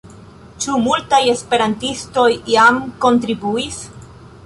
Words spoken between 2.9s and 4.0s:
kontribuis?